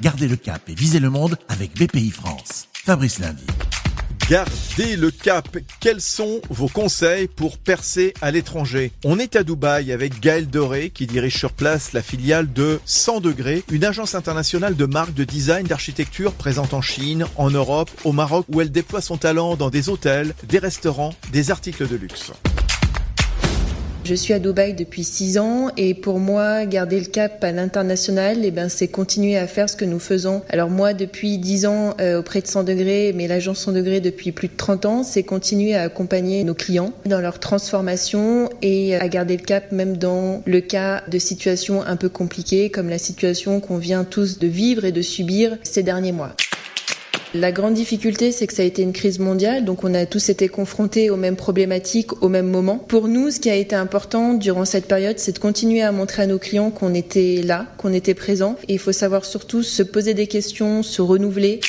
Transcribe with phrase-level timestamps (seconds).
[0.00, 2.68] Gardez le cap et visez le monde avec BPI France.
[2.72, 3.44] Fabrice Lundi.
[4.30, 5.56] Gardez le cap.
[5.78, 8.92] Quels sont vos conseils pour percer à l'étranger?
[9.04, 13.20] On est à Dubaï avec Gaël Doré qui dirige sur place la filiale de 100
[13.20, 18.12] degrés, une agence internationale de marques de design d'architecture présente en Chine, en Europe, au
[18.12, 22.32] Maroc où elle déploie son talent dans des hôtels, des restaurants, des articles de luxe.
[24.06, 28.38] Je suis à Dubaï depuis six ans et pour moi, garder le cap à l'international,
[28.44, 30.42] eh ben, c'est continuer à faire ce que nous faisons.
[30.48, 34.30] Alors moi, depuis dix ans euh, auprès de 100 degrés, mais l'agence 100 degrés depuis
[34.30, 39.08] plus de 30 ans, c'est continuer à accompagner nos clients dans leur transformation et à
[39.08, 43.58] garder le cap même dans le cas de situations un peu compliquées comme la situation
[43.58, 46.36] qu'on vient tous de vivre et de subir ces derniers mois.
[47.38, 50.30] La grande difficulté, c'est que ça a été une crise mondiale, donc on a tous
[50.30, 52.78] été confrontés aux mêmes problématiques au même moment.
[52.78, 56.22] Pour nous, ce qui a été important durant cette période, c'est de continuer à montrer
[56.22, 58.56] à nos clients qu'on était là, qu'on était présent.
[58.68, 61.60] Il faut savoir surtout se poser des questions, se renouveler.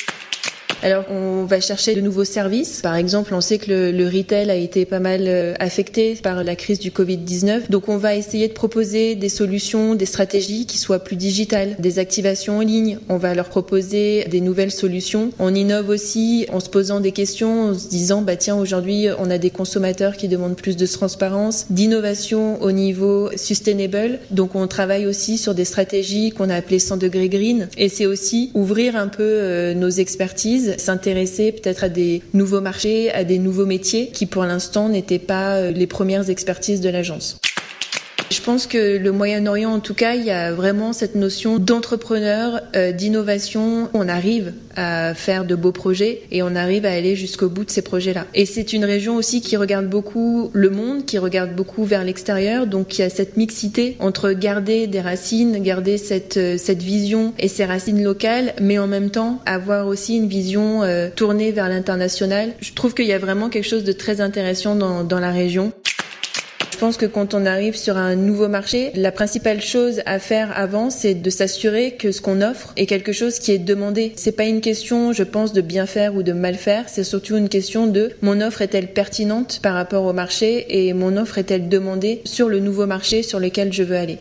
[0.80, 2.82] Alors on va chercher de nouveaux services.
[2.82, 6.44] Par exemple, on sait que le, le retail a été pas mal euh, affecté par
[6.44, 7.68] la crise du Covid-19.
[7.68, 11.98] Donc on va essayer de proposer des solutions, des stratégies qui soient plus digitales, des
[11.98, 12.98] activations en ligne.
[13.08, 15.32] On va leur proposer des nouvelles solutions.
[15.40, 19.30] On innove aussi en se posant des questions, en se disant bah tiens aujourd'hui on
[19.30, 24.20] a des consommateurs qui demandent plus de transparence, d'innovation au niveau sustainable.
[24.30, 27.68] Donc on travaille aussi sur des stratégies qu'on a appelées 100 degrés green.
[27.76, 33.10] Et c'est aussi ouvrir un peu euh, nos expertises s'intéresser peut-être à des nouveaux marchés,
[33.12, 37.38] à des nouveaux métiers qui pour l'instant n'étaient pas euh, les premières expertises de l'agence.
[38.30, 42.60] Je pense que le Moyen-Orient, en tout cas, il y a vraiment cette notion d'entrepreneur,
[42.76, 43.88] euh, d'innovation.
[43.94, 47.70] On arrive à faire de beaux projets et on arrive à aller jusqu'au bout de
[47.70, 48.26] ces projets-là.
[48.34, 52.66] Et c'est une région aussi qui regarde beaucoup le monde, qui regarde beaucoup vers l'extérieur.
[52.66, 57.32] Donc il y a cette mixité entre garder des racines, garder cette, euh, cette vision
[57.38, 61.68] et ces racines locales, mais en même temps avoir aussi une vision euh, tournée vers
[61.68, 62.50] l'international.
[62.60, 65.72] Je trouve qu'il y a vraiment quelque chose de très intéressant dans, dans la région.
[66.78, 70.56] Je pense que quand on arrive sur un nouveau marché, la principale chose à faire
[70.56, 74.12] avant, c'est de s'assurer que ce qu'on offre est quelque chose qui est demandé.
[74.14, 76.84] C'est pas une question, je pense, de bien faire ou de mal faire.
[76.86, 81.16] C'est surtout une question de mon offre est-elle pertinente par rapport au marché et mon
[81.16, 84.20] offre est-elle demandée sur le nouveau marché sur lequel je veux aller.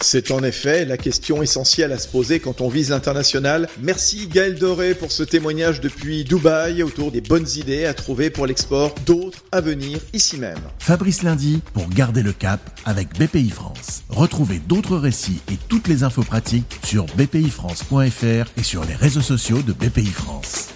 [0.00, 3.68] C'est en effet la question essentielle à se poser quand on vise l'international.
[3.82, 8.46] Merci Gaël Doré pour ce témoignage depuis Dubaï autour des bonnes idées à trouver pour
[8.46, 10.60] l'export, d'autres à venir ici même.
[10.78, 14.04] Fabrice Lundi pour garder le cap avec BPI France.
[14.08, 19.62] Retrouvez d'autres récits et toutes les infos pratiques sur bpifrance.fr et sur les réseaux sociaux
[19.62, 20.68] de BPI France.